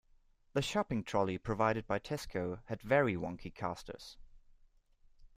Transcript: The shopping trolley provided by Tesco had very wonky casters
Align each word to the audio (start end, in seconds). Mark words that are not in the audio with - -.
The 0.53 0.63
shopping 0.63 1.03
trolley 1.03 1.37
provided 1.37 1.85
by 1.85 1.99
Tesco 1.99 2.61
had 2.65 2.81
very 2.81 3.13
wonky 3.15 3.53
casters 3.53 4.17